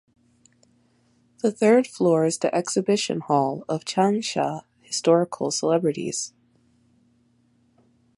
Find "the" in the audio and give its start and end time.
1.43-1.51, 2.39-2.51